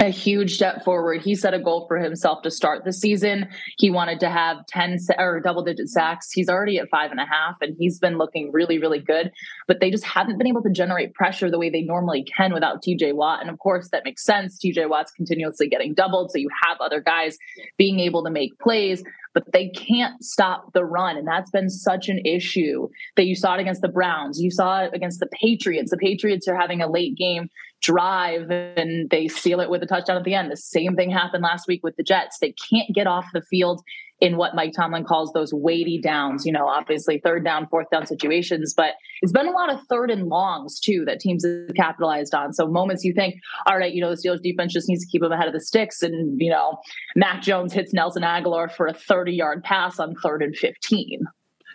a 0.00 0.08
huge 0.08 0.54
step 0.54 0.84
forward. 0.84 1.22
He 1.22 1.34
set 1.36 1.54
a 1.54 1.58
goal 1.58 1.86
for 1.86 1.98
himself 1.98 2.42
to 2.42 2.50
start 2.50 2.84
the 2.84 2.92
season. 2.92 3.48
He 3.78 3.90
wanted 3.90 4.18
to 4.20 4.28
have 4.28 4.66
10 4.66 4.98
or 5.18 5.40
double 5.40 5.62
digit 5.62 5.88
sacks. 5.88 6.32
He's 6.32 6.48
already 6.48 6.78
at 6.78 6.88
five 6.90 7.12
and 7.12 7.20
a 7.20 7.24
half, 7.24 7.56
and 7.60 7.76
he's 7.78 8.00
been 8.00 8.18
looking 8.18 8.50
really, 8.52 8.78
really 8.78 8.98
good. 8.98 9.30
But 9.68 9.80
they 9.80 9.90
just 9.90 10.04
haven't 10.04 10.36
been 10.36 10.48
able 10.48 10.62
to 10.62 10.70
generate 10.70 11.14
pressure 11.14 11.50
the 11.50 11.58
way 11.58 11.70
they 11.70 11.82
normally 11.82 12.24
can 12.24 12.52
without 12.52 12.82
TJ 12.82 13.14
Watt. 13.14 13.40
And 13.40 13.48
of 13.48 13.58
course, 13.60 13.88
that 13.90 14.04
makes 14.04 14.24
sense. 14.24 14.58
TJ 14.58 14.88
Watt's 14.88 15.12
continuously 15.12 15.68
getting 15.68 15.94
doubled. 15.94 16.32
So 16.32 16.38
you 16.38 16.48
have 16.66 16.78
other 16.80 17.00
guys 17.00 17.38
being 17.78 18.00
able 18.00 18.24
to 18.24 18.30
make 18.30 18.58
plays 18.58 19.02
but 19.34 19.52
they 19.52 19.68
can't 19.68 20.22
stop 20.22 20.72
the 20.72 20.84
run. 20.84 21.16
And 21.16 21.26
that's 21.26 21.50
been 21.50 21.68
such 21.68 22.08
an 22.08 22.20
issue 22.24 22.88
that 23.16 23.26
you 23.26 23.34
saw 23.34 23.54
it 23.54 23.60
against 23.60 23.82
the 23.82 23.88
Browns. 23.88 24.40
You 24.40 24.50
saw 24.50 24.84
it 24.84 24.94
against 24.94 25.18
the 25.20 25.26
Patriots. 25.26 25.90
The 25.90 25.96
Patriots 25.96 26.46
are 26.46 26.56
having 26.56 26.80
a 26.80 26.88
late 26.90 27.16
game 27.16 27.48
drive 27.84 28.50
and 28.50 29.10
they 29.10 29.28
seal 29.28 29.60
it 29.60 29.68
with 29.68 29.82
a 29.82 29.86
touchdown 29.86 30.16
at 30.16 30.24
the 30.24 30.34
end. 30.34 30.50
The 30.50 30.56
same 30.56 30.96
thing 30.96 31.10
happened 31.10 31.42
last 31.42 31.68
week 31.68 31.82
with 31.84 31.96
the 31.96 32.02
Jets. 32.02 32.38
They 32.38 32.52
can't 32.52 32.94
get 32.94 33.06
off 33.06 33.26
the 33.34 33.42
field 33.42 33.82
in 34.20 34.38
what 34.38 34.54
Mike 34.54 34.72
Tomlin 34.74 35.04
calls 35.04 35.32
those 35.32 35.52
weighty 35.52 36.00
downs, 36.00 36.46
you 36.46 36.52
know, 36.52 36.66
obviously 36.66 37.18
third 37.18 37.44
down, 37.44 37.66
fourth 37.66 37.90
down 37.90 38.06
situations, 38.06 38.72
but 38.74 38.94
it's 39.20 39.32
been 39.32 39.46
a 39.46 39.50
lot 39.50 39.70
of 39.70 39.80
third 39.88 40.10
and 40.10 40.28
longs 40.28 40.80
too 40.80 41.04
that 41.04 41.20
teams 41.20 41.44
have 41.44 41.74
capitalized 41.76 42.32
on. 42.32 42.54
So 42.54 42.66
moments 42.66 43.04
you 43.04 43.12
think, 43.12 43.34
all 43.66 43.76
right, 43.76 43.92
you 43.92 44.00
know, 44.00 44.08
the 44.08 44.16
Steelers 44.16 44.40
defense 44.40 44.72
just 44.72 44.88
needs 44.88 45.04
to 45.04 45.10
keep 45.10 45.20
them 45.20 45.32
ahead 45.32 45.48
of 45.48 45.52
the 45.52 45.60
sticks. 45.60 46.02
And, 46.02 46.40
you 46.40 46.50
know, 46.50 46.78
Mac 47.16 47.42
Jones 47.42 47.74
hits 47.74 47.92
Nelson 47.92 48.22
Agholor 48.22 48.72
for 48.72 48.86
a 48.86 48.94
30 48.94 49.32
yard 49.32 49.62
pass 49.62 49.98
on 49.98 50.14
third 50.22 50.42
and 50.42 50.56
15. 50.56 51.24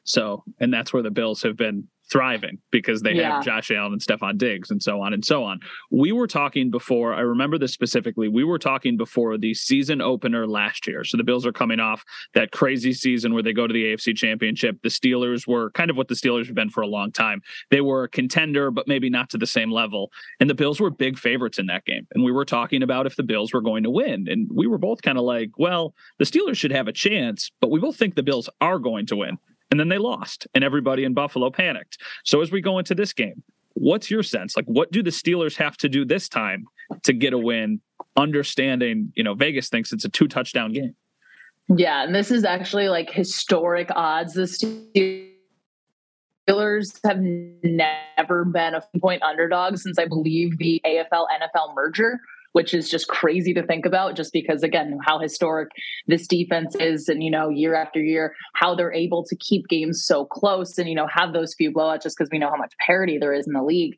So, 0.05 0.43
and 0.59 0.73
that's 0.73 0.91
where 0.91 1.03
the 1.03 1.11
Bills 1.11 1.43
have 1.43 1.57
been 1.57 1.87
thriving 2.11 2.57
because 2.71 3.01
they 3.01 3.13
Yeah. 3.13 3.35
have 3.35 3.45
Josh 3.45 3.71
Allen 3.71 3.93
and 3.93 4.01
Stefon 4.01 4.37
Diggs 4.37 4.71
and 4.71 4.81
so 4.81 5.01
on 5.01 5.13
and 5.13 5.23
so 5.23 5.43
on. 5.43 5.59
We 5.91 6.11
were 6.11 6.27
talking 6.27 6.71
before, 6.71 7.13
I 7.13 7.21
remember 7.21 7.57
this 7.57 7.73
specifically. 7.73 8.27
We 8.27 8.43
were 8.43 8.59
talking 8.59 8.97
before 8.97 9.37
the 9.37 9.53
season 9.53 10.01
opener 10.01 10.47
last 10.47 10.87
year. 10.87 11.03
So 11.03 11.17
the 11.17 11.23
Bills 11.23 11.45
are 11.45 11.51
coming 11.51 11.79
off 11.79 12.03
that 12.33 12.51
crazy 12.51 12.93
season 12.93 13.33
where 13.33 13.43
they 13.43 13.53
go 13.53 13.67
to 13.67 13.73
the 13.73 13.85
AFC 13.85 14.13
Championship. 14.15 14.77
The 14.81 14.89
Steelers 14.89 15.47
were 15.47 15.71
kind 15.71 15.89
of 15.91 15.97
what 15.97 16.07
the 16.07 16.15
Steelers 16.15 16.45
have 16.47 16.55
been 16.55 16.69
for 16.69 16.81
a 16.81 16.87
long 16.87 17.11
time. 17.11 17.41
They 17.69 17.81
were 17.81 18.03
a 18.03 18.09
contender, 18.09 18.71
but 18.71 18.87
maybe 18.87 19.09
not 19.09 19.29
to 19.31 19.37
the 19.37 19.47
same 19.47 19.71
level. 19.71 20.11
And 20.39 20.49
the 20.49 20.55
Bills 20.55 20.79
were 20.79 20.89
big 20.89 21.17
favorites 21.17 21.59
in 21.59 21.67
that 21.67 21.85
game. 21.85 22.07
And 22.13 22.23
we 22.23 22.31
were 22.31 22.45
talking 22.45 22.83
about 22.83 23.05
if 23.05 23.15
the 23.15 23.23
Bills 23.23 23.53
were 23.53 23.61
going 23.61 23.83
to 23.83 23.89
win. 23.89 24.27
And 24.29 24.47
we 24.53 24.67
were 24.67 24.77
both 24.77 25.01
kind 25.01 25.17
of 25.17 25.23
like, 25.23 25.51
well, 25.57 25.93
the 26.17 26.25
Steelers 26.25 26.57
should 26.57 26.71
have 26.71 26.87
a 26.87 26.93
chance, 26.93 27.51
but 27.61 27.69
we 27.71 27.79
both 27.79 27.95
think 27.97 28.15
the 28.15 28.23
Bills 28.23 28.49
are 28.61 28.79
going 28.79 29.05
to 29.07 29.15
win. 29.15 29.37
And 29.71 29.79
then 29.79 29.89
they 29.89 29.97
lost, 29.99 30.47
and 30.55 30.63
everybody 30.63 31.03
in 31.03 31.13
Buffalo 31.13 31.49
panicked. 31.51 31.99
So 32.23 32.41
as 32.41 32.51
we 32.51 32.59
go 32.59 32.79
into 32.79 32.95
this 32.95 33.13
game, 33.13 33.43
what's 33.73 34.09
your 34.09 34.23
sense? 34.23 34.57
Like, 34.57 34.65
what 34.65 34.91
do 34.91 35.03
the 35.03 35.11
Steelers 35.11 35.55
have 35.57 35.77
to 35.77 35.89
do 35.89 36.05
this 36.05 36.27
time 36.27 36.65
to 37.03 37.13
get 37.13 37.33
a 37.33 37.37
win? 37.37 37.81
Understanding, 38.17 39.13
you 39.15 39.23
know, 39.23 39.35
Vegas 39.35 39.69
thinks 39.69 39.93
it's 39.93 40.05
a 40.05 40.09
two 40.09 40.27
touchdown 40.27 40.73
game. 40.73 40.95
Yeah, 41.69 42.03
and 42.03 42.15
this 42.15 42.31
is 42.31 42.43
actually 42.43 42.89
like 42.89 43.11
historic 43.11 43.89
odds. 43.95 44.33
The 44.33 45.29
Steelers 46.49 46.99
have 47.05 47.19
never 47.19 48.45
been 48.45 48.73
a 48.73 48.83
point 48.99 49.21
underdog 49.21 49.77
since 49.77 49.99
I 49.99 50.05
believe 50.05 50.57
the 50.57 50.81
AFL 50.83 51.27
NFL 51.27 51.75
merger, 51.75 52.19
which 52.53 52.73
is 52.73 52.89
just 52.89 53.07
crazy 53.07 53.53
to 53.53 53.65
think 53.65 53.85
about 53.85 54.15
just 54.15 54.33
because 54.33 54.63
again, 54.63 54.97
how 55.05 55.19
historic 55.19 55.69
this 56.07 56.27
defense 56.27 56.75
is 56.79 57.07
and 57.07 57.23
you 57.23 57.31
know, 57.31 57.49
year 57.49 57.75
after 57.75 58.01
year, 58.01 58.35
how 58.53 58.75
they're 58.75 58.93
able 58.93 59.23
to 59.23 59.35
keep 59.35 59.67
games 59.67 60.03
so 60.03 60.25
close 60.25 60.77
and 60.77 60.89
you 60.89 60.95
know, 60.95 61.07
have 61.07 61.33
those 61.33 61.53
few 61.53 61.71
blowouts 61.71 62.03
just 62.03 62.17
because 62.17 62.29
we 62.31 62.39
know 62.39 62.49
how 62.49 62.57
much 62.57 62.73
parity 62.85 63.17
there 63.17 63.33
is 63.33 63.47
in 63.47 63.53
the 63.53 63.63
league. 63.63 63.95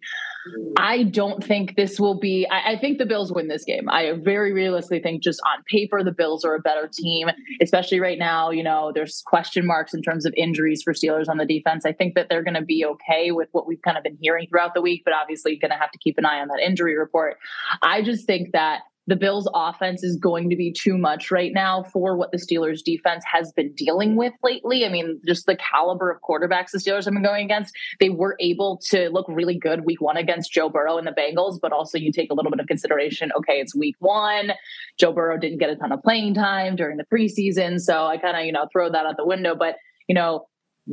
I 0.78 1.04
don't 1.04 1.44
think 1.44 1.76
this 1.76 2.00
will 2.00 2.20
be. 2.20 2.48
I, 2.50 2.74
I, 2.74 2.78
think 2.78 2.98
the 2.98 3.06
Bills 3.06 3.32
win 3.32 3.48
this 3.48 3.64
game. 3.64 3.90
I 3.90 4.14
very 4.14 4.54
realistically 4.54 5.00
think, 5.00 5.22
just 5.22 5.40
on 5.46 5.64
paper, 5.64 6.04
the 6.04 6.12
Bills 6.12 6.44
are 6.44 6.56
a 6.56 6.60
better 6.60 6.90
team, 6.92 7.30
especially 7.62 8.00
right 8.00 8.18
now. 8.18 8.50
You 8.50 8.64
know, 8.64 8.92
there's 8.94 9.22
question 9.26 9.66
marks 9.66 9.94
in 9.94 10.02
terms 10.02 10.26
of 10.26 10.34
injuries 10.36 10.82
for 10.82 10.94
Steelers 10.94 11.30
on 11.30 11.38
the 11.38 11.46
defense. 11.46 11.86
I 11.86 11.94
think 11.94 12.16
that 12.16 12.28
they're 12.30 12.44
going 12.44 12.56
to 12.56 12.64
be 12.64 12.86
okay 12.86 13.32
with 13.32 13.50
what 13.52 13.68
we've 13.68 13.82
kind 13.82 13.98
of 13.98 14.04
been 14.04 14.18
hearing 14.20 14.48
throughout 14.48 14.74
the 14.74 14.82
week, 14.82 15.04
but 15.06 15.14
obviously, 15.14 15.58
going 15.58 15.72
to 15.72 15.78
have 15.78 15.92
to 15.92 16.00
keep 16.00 16.18
an 16.18 16.26
eye 16.26 16.40
on 16.40 16.48
that 16.48 16.60
injury 16.60 16.98
report. 16.98 17.38
I 17.82 18.02
just 18.02 18.26
think 18.26 18.52
that 18.54 18.82
the 19.12 19.18
Bills 19.18 19.46
offense 19.54 20.04
is 20.04 20.16
going 20.16 20.50
to 20.50 20.56
be 20.56 20.72
too 20.72 20.98
much 20.98 21.32
right 21.32 21.52
now 21.54 21.84
for 21.84 22.16
what 22.16 22.32
the 22.32 22.38
Steelers 22.38 22.82
defense 22.82 23.26
has 23.30 23.52
been 23.52 23.74
dealing 23.74 24.16
with 24.16 24.32
lately. 24.42 24.86
I 24.86 24.90
mean, 24.90 25.20
just 25.28 25.48
the 25.48 25.58
caliber 25.58 26.10
of 26.10 26.22
quarterbacks 26.22 26.72
the 26.72 26.80
Steelers 26.80 27.04
have 27.04 27.14
been 27.14 27.22
going 27.22 27.44
against. 27.44 27.76
They 28.00 28.08
were 28.08 28.38
able 28.40 28.80
to 28.90 29.10
look 29.10 29.26
really 29.28 29.60
good 29.60 29.84
week 29.84 30.00
one 30.00 30.16
against 30.16 30.54
Joe 30.54 30.70
Burrow 30.70 30.98
and 30.98 31.06
the 31.06 31.12
Bengals, 31.12 31.60
but 31.62 31.74
also 31.74 31.98
you 31.98 32.14
take 32.14 32.32
a 32.32 32.34
little 32.34 32.52
bit 32.52 32.62
of 32.62 32.68
consideration. 32.68 33.34
Okay, 33.38 33.56
it's 33.56 33.76
week 33.76 33.98
one. 34.00 34.54
Joe 34.98 35.12
Burrow 35.12 35.38
didn't 35.38 35.58
get 35.58 35.70
a 35.70 35.76
ton 35.76 35.92
of 35.92 36.02
playing 36.04 36.34
time 36.34 36.78
during 36.78 36.96
the 36.96 37.06
preseason. 37.14 37.82
So 37.82 38.06
I 38.06 38.16
kind 38.16 38.38
of, 38.38 38.46
you 38.46 38.54
know, 38.54 38.68
throw 38.72 38.90
that 38.90 39.06
out 39.06 39.18
the 39.18 39.28
window. 39.28 39.56
But, 39.60 39.76
you 40.08 40.16
know, 40.16 40.46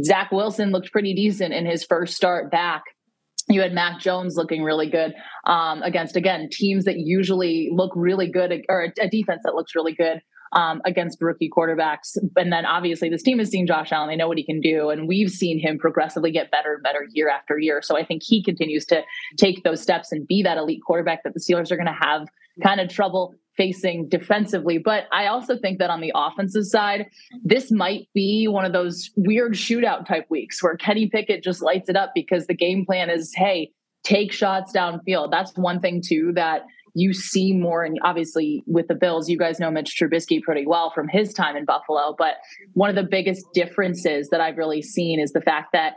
Zach 0.02 0.32
Wilson 0.32 0.72
looked 0.72 0.90
pretty 0.90 1.14
decent 1.14 1.54
in 1.54 1.66
his 1.66 1.84
first 1.84 2.16
start 2.16 2.50
back 2.50 2.82
you 3.48 3.60
had 3.60 3.72
Mac 3.72 4.00
Jones 4.00 4.36
looking 4.36 4.62
really 4.62 4.88
good 4.88 5.14
um, 5.44 5.82
against 5.82 6.16
again 6.16 6.48
teams 6.50 6.84
that 6.84 6.98
usually 6.98 7.70
look 7.72 7.92
really 7.94 8.30
good, 8.30 8.52
or 8.68 8.92
a, 9.00 9.08
defense 9.08 9.42
that 9.44 9.54
looks 9.54 9.74
really 9.74 9.94
good 9.94 10.20
um, 10.52 10.80
against 10.84 11.18
rookie 11.20 11.50
quarterbacks. 11.54 12.16
And 12.36 12.52
then 12.52 12.66
obviously 12.66 13.08
this 13.08 13.22
team 13.22 13.38
has 13.38 13.50
seen 13.50 13.66
Josh 13.66 13.92
Allen; 13.92 14.08
they 14.08 14.16
know 14.16 14.28
what 14.28 14.38
he 14.38 14.44
can 14.44 14.60
do, 14.60 14.90
and 14.90 15.08
we've 15.08 15.30
seen 15.30 15.58
him 15.60 15.78
progressively 15.78 16.30
get 16.30 16.50
better 16.50 16.74
and 16.74 16.82
better 16.82 17.06
year 17.12 17.30
after 17.30 17.58
year. 17.58 17.80
So 17.82 17.96
I 17.96 18.04
think 18.04 18.22
he 18.24 18.42
continues 18.42 18.84
to 18.86 19.02
take 19.38 19.64
those 19.64 19.80
steps 19.80 20.12
and 20.12 20.26
be 20.26 20.42
that 20.42 20.58
elite 20.58 20.80
quarterback 20.86 21.22
that 21.24 21.34
the 21.34 21.40
Steelers 21.40 21.70
are 21.70 21.76
going 21.76 21.86
to 21.86 22.06
have 22.06 22.28
kind 22.62 22.80
of 22.80 22.88
trouble 22.88 23.34
facing 23.58 24.08
defensively. 24.08 24.78
But 24.78 25.04
I 25.12 25.26
also 25.26 25.58
think 25.58 25.78
that 25.80 25.90
on 25.90 26.00
the 26.00 26.12
offensive 26.14 26.64
side, 26.64 27.06
this 27.44 27.70
might 27.70 28.08
be 28.14 28.48
one 28.48 28.64
of 28.64 28.72
those 28.72 29.10
weird 29.16 29.52
shootout 29.52 30.06
type 30.06 30.24
weeks 30.30 30.62
where 30.62 30.76
Kenny 30.76 31.08
Pickett 31.08 31.42
just 31.44 31.60
lights 31.60 31.90
it 31.90 31.96
up 31.96 32.12
because 32.14 32.46
the 32.46 32.54
game 32.54 32.86
plan 32.86 33.10
is, 33.10 33.34
hey, 33.34 33.72
take 34.04 34.32
shots 34.32 34.72
downfield. 34.74 35.30
That's 35.30 35.52
one 35.56 35.80
thing 35.80 36.00
too 36.02 36.32
that 36.36 36.62
you 36.94 37.12
see 37.12 37.52
more 37.52 37.84
and 37.84 37.98
obviously 38.02 38.64
with 38.66 38.88
the 38.88 38.94
Bills, 38.94 39.28
you 39.28 39.36
guys 39.36 39.60
know 39.60 39.70
Mitch 39.70 39.96
Trubisky 40.00 40.40
pretty 40.40 40.66
well 40.66 40.90
from 40.94 41.08
his 41.08 41.32
time 41.34 41.56
in 41.56 41.64
Buffalo. 41.64 42.14
But 42.16 42.34
one 42.72 42.88
of 42.88 42.96
the 42.96 43.02
biggest 43.02 43.44
differences 43.52 44.30
that 44.30 44.40
I've 44.40 44.56
really 44.56 44.82
seen 44.82 45.20
is 45.20 45.32
the 45.32 45.40
fact 45.40 45.70
that 45.72 45.94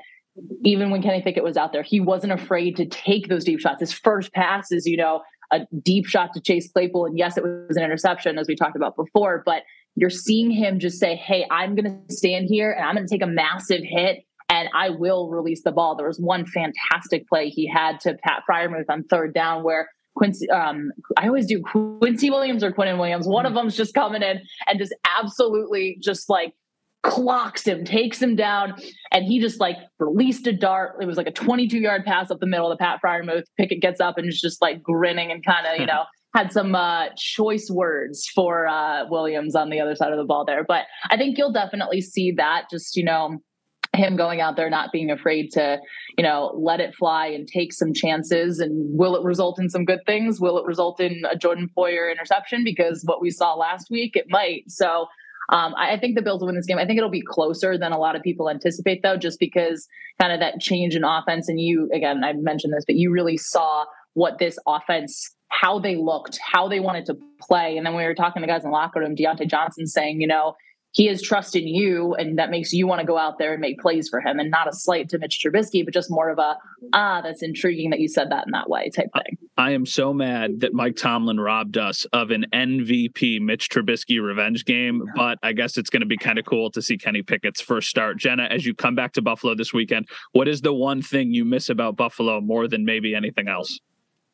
even 0.63 0.91
when 0.91 1.01
Kenny 1.01 1.21
Pickett 1.21 1.43
was 1.43 1.57
out 1.57 1.73
there, 1.73 1.83
he 1.83 1.99
wasn't 1.99 2.33
afraid 2.33 2.75
to 2.77 2.85
take 2.85 3.27
those 3.27 3.43
deep 3.43 3.59
shots. 3.59 3.79
His 3.81 3.93
first 3.93 4.33
passes, 4.33 4.85
you 4.85 4.97
know, 4.97 5.21
a 5.51 5.61
deep 5.81 6.05
shot 6.05 6.33
to 6.33 6.41
Chase 6.41 6.71
Claypool. 6.71 7.05
And 7.05 7.17
yes, 7.17 7.37
it 7.37 7.43
was 7.43 7.77
an 7.77 7.83
interception, 7.83 8.37
as 8.37 8.47
we 8.47 8.55
talked 8.55 8.75
about 8.75 8.95
before, 8.95 9.43
but 9.45 9.63
you're 9.95 10.09
seeing 10.09 10.51
him 10.51 10.79
just 10.79 10.99
say, 10.99 11.15
Hey, 11.15 11.45
I'm 11.51 11.75
going 11.75 11.85
to 12.07 12.13
stand 12.13 12.47
here 12.49 12.71
and 12.71 12.85
I'm 12.85 12.95
going 12.95 13.07
to 13.07 13.13
take 13.13 13.21
a 13.21 13.27
massive 13.27 13.81
hit 13.83 14.23
and 14.49 14.69
I 14.75 14.89
will 14.89 15.29
release 15.29 15.63
the 15.63 15.71
ball. 15.71 15.95
There 15.95 16.07
was 16.07 16.19
one 16.19 16.45
fantastic 16.45 17.27
play 17.27 17.49
he 17.49 17.67
had 17.67 17.99
to 18.01 18.15
Pat 18.23 18.43
Freiermuth 18.49 18.85
on 18.89 19.03
third 19.03 19.33
down 19.33 19.63
where 19.63 19.89
Quincy, 20.15 20.49
um, 20.49 20.91
I 21.17 21.27
always 21.27 21.45
do 21.45 21.61
Quincy 21.61 22.29
Williams 22.29 22.63
or 22.63 22.71
Quinnen 22.71 22.97
Williams. 22.97 23.27
One 23.27 23.45
of 23.45 23.53
them's 23.53 23.77
just 23.77 23.93
coming 23.93 24.21
in 24.21 24.41
and 24.67 24.77
just 24.77 24.93
absolutely 25.17 25.97
just 26.01 26.29
like 26.29 26.53
clocks 27.03 27.65
him, 27.65 27.83
takes 27.83 28.21
him 28.21 28.35
down, 28.35 28.75
and 29.11 29.25
he 29.25 29.39
just 29.39 29.59
like 29.59 29.77
released 29.99 30.47
a 30.47 30.53
dart. 30.53 30.95
It 31.01 31.05
was 31.05 31.17
like 31.17 31.27
a 31.27 31.31
22 31.31 31.79
yard 31.79 32.05
pass 32.05 32.31
up 32.31 32.39
the 32.39 32.47
middle 32.47 32.71
of 32.71 32.77
the 32.77 32.81
Pat 32.81 32.99
Freiermuth. 33.03 33.43
Pickett 33.57 33.81
gets 33.81 33.99
up 33.99 34.17
and 34.17 34.27
is 34.27 34.39
just 34.39 34.61
like 34.61 34.83
grinning 34.83 35.31
and 35.31 35.43
kind 35.45 35.65
of, 35.65 35.79
you 35.79 35.85
know, 35.87 36.03
had 36.33 36.51
some 36.51 36.75
uh, 36.75 37.07
choice 37.17 37.69
words 37.69 38.27
for 38.27 38.67
uh, 38.67 39.05
Williams 39.09 39.55
on 39.55 39.69
the 39.69 39.79
other 39.79 39.95
side 39.95 40.11
of 40.11 40.17
the 40.17 40.23
ball 40.23 40.45
there. 40.45 40.63
But 40.63 40.85
I 41.09 41.17
think 41.17 41.37
you'll 41.37 41.51
definitely 41.51 42.01
see 42.01 42.31
that 42.33 42.65
just, 42.69 42.95
you 42.95 43.03
know, 43.03 43.37
him 43.93 44.15
going 44.15 44.39
out 44.39 44.55
there 44.55 44.69
not 44.69 44.91
being 44.93 45.11
afraid 45.11 45.51
to 45.51 45.77
you 46.17 46.23
know 46.23 46.57
let 46.57 46.79
it 46.79 46.95
fly 46.95 47.27
and 47.27 47.45
take 47.47 47.73
some 47.73 47.93
chances 47.93 48.59
and 48.59 48.97
will 48.97 49.17
it 49.17 49.23
result 49.23 49.59
in 49.59 49.69
some 49.69 49.83
good 49.83 49.99
things 50.05 50.39
will 50.39 50.57
it 50.57 50.65
result 50.65 51.01
in 51.01 51.21
a 51.29 51.35
jordan 51.35 51.69
poyer 51.77 52.09
interception 52.09 52.63
because 52.63 53.03
what 53.05 53.21
we 53.21 53.29
saw 53.29 53.53
last 53.53 53.89
week 53.91 54.15
it 54.15 54.27
might 54.29 54.63
so 54.69 55.07
um, 55.51 55.75
I, 55.75 55.93
I 55.93 55.99
think 55.99 56.15
the 56.15 56.21
Bills 56.21 56.41
will 56.41 56.47
win 56.47 56.55
this 56.55 56.65
game. 56.65 56.77
I 56.77 56.85
think 56.85 56.97
it'll 56.97 57.09
be 57.09 57.21
closer 57.21 57.77
than 57.77 57.91
a 57.91 57.97
lot 57.97 58.15
of 58.15 58.23
people 58.23 58.49
anticipate, 58.49 59.03
though, 59.03 59.17
just 59.17 59.39
because 59.39 59.87
kind 60.19 60.31
of 60.33 60.39
that 60.39 60.59
change 60.59 60.95
in 60.95 61.03
offense. 61.03 61.49
And 61.49 61.59
you, 61.59 61.89
again, 61.93 62.23
I 62.23 62.33
mentioned 62.33 62.73
this, 62.73 62.85
but 62.85 62.95
you 62.95 63.11
really 63.11 63.37
saw 63.37 63.85
what 64.13 64.39
this 64.39 64.57
offense, 64.67 65.35
how 65.49 65.79
they 65.79 65.95
looked, 65.95 66.39
how 66.41 66.67
they 66.67 66.79
wanted 66.79 67.05
to 67.07 67.17
play. 67.41 67.77
And 67.77 67.85
then 67.85 67.95
we 67.95 68.03
were 68.03 68.15
talking 68.15 68.41
to 68.41 68.47
guys 68.47 68.63
in 68.63 68.71
the 68.71 68.73
locker 68.73 68.99
room, 68.99 69.15
Diontae 69.15 69.49
Johnson 69.49 69.87
saying, 69.87 70.21
you 70.21 70.27
know, 70.27 70.53
he 70.93 71.05
has 71.07 71.21
trust 71.21 71.55
in 71.55 71.67
you, 71.67 72.13
and 72.15 72.37
that 72.37 72.49
makes 72.49 72.73
you 72.73 72.85
want 72.85 72.99
to 72.99 73.07
go 73.07 73.17
out 73.17 73.37
there 73.37 73.53
and 73.53 73.61
make 73.61 73.79
plays 73.79 74.09
for 74.09 74.19
him, 74.19 74.39
and 74.39 74.51
not 74.51 74.67
a 74.67 74.73
slight 74.73 75.09
to 75.09 75.17
Mitch 75.17 75.41
Trubisky, 75.43 75.85
but 75.85 75.93
just 75.93 76.11
more 76.11 76.29
of 76.29 76.37
a 76.37 76.57
ah, 76.93 77.21
that's 77.21 77.41
intriguing 77.41 77.89
that 77.91 77.99
you 77.99 78.07
said 78.07 78.29
that 78.29 78.45
in 78.45 78.51
that 78.51 78.69
way 78.69 78.89
type 78.89 79.09
thing. 79.13 79.37
I 79.57 79.71
am 79.71 79.85
so 79.85 80.13
mad 80.13 80.59
that 80.61 80.73
Mike 80.73 80.97
Tomlin 80.97 81.39
robbed 81.39 81.77
us 81.77 82.05
of 82.13 82.31
an 82.31 82.45
MVP 82.53 83.39
Mitch 83.39 83.69
Trubisky 83.69 84.21
revenge 84.21 84.65
game, 84.65 85.03
but 85.15 85.37
I 85.43 85.53
guess 85.53 85.77
it's 85.77 85.89
going 85.89 86.01
to 86.01 86.07
be 86.07 86.17
kind 86.17 86.37
of 86.37 86.45
cool 86.45 86.69
to 86.71 86.81
see 86.81 86.97
Kenny 86.97 87.21
Pickett's 87.21 87.61
first 87.61 87.89
start. 87.89 88.17
Jenna, 88.17 88.43
as 88.43 88.65
you 88.65 88.73
come 88.73 88.95
back 88.95 89.13
to 89.13 89.21
Buffalo 89.21 89.55
this 89.55 89.73
weekend, 89.73 90.07
what 90.33 90.47
is 90.47 90.61
the 90.61 90.73
one 90.73 91.01
thing 91.01 91.33
you 91.33 91.45
miss 91.45 91.69
about 91.69 91.95
Buffalo 91.95 92.41
more 92.41 92.67
than 92.67 92.85
maybe 92.85 93.15
anything 93.15 93.47
else? 93.47 93.79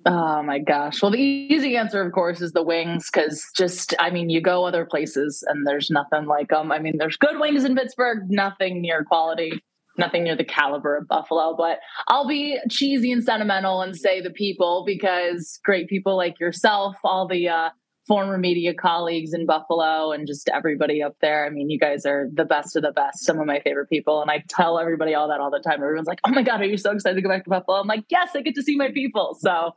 Oh 0.09 0.41
my 0.41 0.59
gosh. 0.59 1.01
Well, 1.01 1.11
the 1.11 1.19
easy 1.19 1.75
answer, 1.75 2.01
of 2.01 2.13
course, 2.13 2.39
is 2.39 2.53
the 2.53 2.63
wings 2.63 3.09
because 3.11 3.45
just, 3.57 3.93
I 3.99 4.09
mean, 4.09 4.29
you 4.29 4.39
go 4.39 4.65
other 4.65 4.85
places 4.85 5.43
and 5.47 5.67
there's 5.67 5.89
nothing 5.89 6.27
like 6.27 6.47
them. 6.47 6.71
I 6.71 6.79
mean, 6.79 6.95
there's 6.97 7.17
good 7.17 7.37
wings 7.41 7.65
in 7.65 7.75
Pittsburgh, 7.75 8.19
nothing 8.29 8.81
near 8.81 9.03
quality, 9.03 9.61
nothing 9.97 10.23
near 10.23 10.37
the 10.37 10.45
caliber 10.45 10.95
of 10.95 11.09
Buffalo. 11.09 11.55
But 11.57 11.79
I'll 12.07 12.27
be 12.27 12.57
cheesy 12.69 13.11
and 13.11 13.21
sentimental 13.21 13.81
and 13.81 13.97
say 13.97 14.21
the 14.21 14.29
people 14.29 14.85
because 14.85 15.59
great 15.65 15.89
people 15.89 16.15
like 16.15 16.39
yourself, 16.39 16.95
all 17.03 17.27
the, 17.27 17.49
uh, 17.49 17.69
former 18.07 18.37
media 18.37 18.73
colleagues 18.73 19.33
in 19.33 19.45
Buffalo 19.45 20.11
and 20.11 20.25
just 20.25 20.49
everybody 20.49 21.03
up 21.03 21.15
there. 21.21 21.45
I 21.45 21.49
mean, 21.49 21.69
you 21.69 21.77
guys 21.77 22.05
are 22.05 22.29
the 22.33 22.45
best 22.45 22.75
of 22.75 22.83
the 22.83 22.91
best, 22.91 23.25
some 23.25 23.39
of 23.39 23.45
my 23.45 23.59
favorite 23.59 23.89
people. 23.89 24.21
And 24.21 24.31
I 24.31 24.43
tell 24.47 24.79
everybody 24.79 25.13
all 25.13 25.27
that 25.27 25.39
all 25.39 25.51
the 25.51 25.59
time. 25.59 25.83
Everyone's 25.83 26.07
like, 26.07 26.21
oh 26.25 26.31
my 26.31 26.43
God, 26.43 26.61
are 26.61 26.65
you 26.65 26.77
so 26.77 26.91
excited 26.91 27.15
to 27.15 27.21
go 27.21 27.29
back 27.29 27.43
to 27.43 27.49
Buffalo? 27.49 27.79
I'm 27.79 27.87
like, 27.87 28.05
yes, 28.09 28.29
I 28.33 28.41
get 28.41 28.55
to 28.55 28.63
see 28.63 28.77
my 28.77 28.91
people. 28.91 29.37
So 29.39 29.75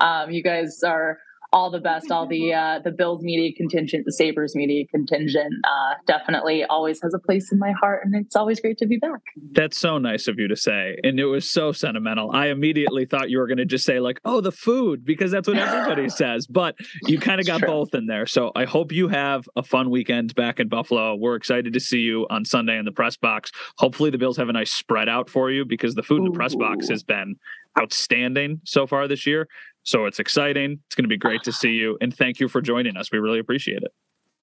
um, 0.00 0.30
you 0.30 0.42
guys 0.42 0.82
are 0.82 1.18
all 1.52 1.70
the 1.70 1.80
best. 1.80 2.10
All 2.10 2.26
the 2.26 2.54
uh, 2.54 2.78
the 2.80 2.90
Bills 2.90 3.22
media 3.22 3.52
contingent, 3.56 4.04
the 4.04 4.12
Sabres 4.12 4.54
media 4.54 4.86
contingent, 4.86 5.52
uh, 5.64 5.94
definitely 6.06 6.64
always 6.64 7.00
has 7.02 7.14
a 7.14 7.18
place 7.18 7.50
in 7.52 7.58
my 7.58 7.72
heart, 7.72 8.02
and 8.04 8.14
it's 8.14 8.36
always 8.36 8.60
great 8.60 8.78
to 8.78 8.86
be 8.86 8.96
back. 8.96 9.20
That's 9.52 9.78
so 9.78 9.98
nice 9.98 10.28
of 10.28 10.38
you 10.38 10.48
to 10.48 10.56
say, 10.56 10.96
and 11.02 11.18
it 11.18 11.26
was 11.26 11.50
so 11.50 11.72
sentimental. 11.72 12.30
I 12.32 12.48
immediately 12.48 13.06
thought 13.06 13.30
you 13.30 13.38
were 13.38 13.46
going 13.46 13.58
to 13.58 13.66
just 13.66 13.84
say 13.84 14.00
like, 14.00 14.20
"Oh, 14.24 14.40
the 14.40 14.52
food," 14.52 15.04
because 15.04 15.30
that's 15.30 15.48
what 15.48 15.56
everybody 15.56 16.08
says. 16.08 16.46
But 16.46 16.76
you 17.06 17.18
kind 17.18 17.40
of 17.40 17.46
got 17.46 17.58
true. 17.58 17.68
both 17.68 17.94
in 17.94 18.06
there. 18.06 18.26
So 18.26 18.52
I 18.54 18.64
hope 18.64 18.92
you 18.92 19.08
have 19.08 19.48
a 19.56 19.62
fun 19.62 19.90
weekend 19.90 20.34
back 20.34 20.60
in 20.60 20.68
Buffalo. 20.68 21.14
We're 21.14 21.36
excited 21.36 21.72
to 21.72 21.80
see 21.80 21.98
you 21.98 22.26
on 22.30 22.44
Sunday 22.44 22.78
in 22.78 22.84
the 22.84 22.92
press 22.92 23.16
box. 23.16 23.50
Hopefully, 23.78 24.10
the 24.10 24.18
Bills 24.18 24.36
have 24.36 24.48
a 24.48 24.52
nice 24.52 24.70
spread 24.70 25.08
out 25.08 25.28
for 25.28 25.50
you 25.50 25.64
because 25.64 25.94
the 25.94 26.02
food 26.02 26.18
in 26.18 26.24
the 26.24 26.30
press 26.30 26.54
box 26.54 26.88
has 26.88 27.02
been 27.02 27.36
outstanding 27.78 28.60
so 28.64 28.86
far 28.86 29.06
this 29.08 29.26
year. 29.26 29.46
So 29.82 30.06
it's 30.06 30.18
exciting. 30.18 30.80
It's 30.86 30.94
going 30.94 31.04
to 31.04 31.08
be 31.08 31.16
great 31.16 31.42
to 31.44 31.52
see 31.52 31.70
you. 31.70 31.96
And 32.00 32.14
thank 32.14 32.40
you 32.40 32.48
for 32.48 32.60
joining 32.60 32.96
us. 32.96 33.10
We 33.10 33.18
really 33.18 33.38
appreciate 33.38 33.82
it. 33.82 33.92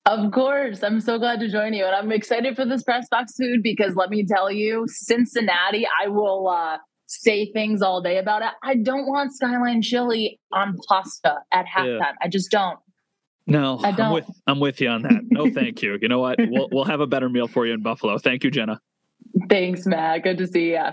Of 0.06 0.32
course. 0.32 0.84
I'm 0.84 1.02
so 1.02 1.20
glad 1.20 1.40
to 1.42 1.50
join 1.50 1.74
you. 1.74 1.86
And 1.86 1.94
I'm 1.94 2.12
excited 2.12 2.56
for 2.56 2.66
this 2.66 2.82
press 2.84 3.08
box 3.10 3.36
food 3.36 3.62
because 3.62 3.96
let 3.96 4.10
me 4.10 4.26
tell 4.26 4.50
you, 4.50 4.86
Cincinnati, 4.88 5.86
I 6.02 6.08
will 6.08 6.48
uh, 6.48 6.78
say 7.08 7.52
things 7.52 7.82
all 7.82 8.02
day 8.02 8.18
about 8.18 8.42
it. 8.42 8.50
I 8.64 8.76
don't 8.76 9.06
want 9.06 9.34
skyline 9.34 9.82
chili 9.82 10.40
on 10.54 10.78
pasta 10.88 11.40
at 11.52 11.66
halftime. 11.66 12.00
Yeah. 12.00 12.12
I 12.22 12.30
just 12.30 12.50
don't. 12.50 12.80
No, 13.46 13.80
I 13.84 13.92
don't. 13.92 14.08
I'm 14.08 14.14
with, 14.14 14.30
I'm 14.48 14.60
with 14.60 14.82
you 14.82 14.90
on 14.90 15.04
that. 15.04 15.22
No, 15.30 15.50
thank 15.50 15.82
you. 15.82 15.98
You 16.02 16.08
know 16.08 16.20
what? 16.20 16.38
We'll, 16.40 16.68
we'll 16.72 16.86
have 16.86 17.00
a 17.00 17.08
better 17.08 17.30
meal 17.30 17.48
for 17.48 17.66
you 17.66 17.74
in 17.74 17.82
Buffalo. 17.82 18.18
Thank 18.18 18.44
you, 18.44 18.52
Jenna. 18.52 18.82
Thanks, 19.50 19.86
Matt. 19.86 20.24
Good 20.24 20.38
to 20.40 20.48
see 20.48 20.72
you. 20.72 20.88